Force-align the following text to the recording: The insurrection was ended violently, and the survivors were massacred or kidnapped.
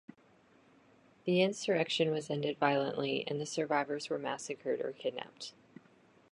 The 1.25 1.43
insurrection 1.43 2.09
was 2.09 2.31
ended 2.31 2.57
violently, 2.57 3.23
and 3.27 3.39
the 3.39 3.45
survivors 3.45 4.09
were 4.09 4.17
massacred 4.17 4.81
or 4.81 4.93
kidnapped. 4.93 5.53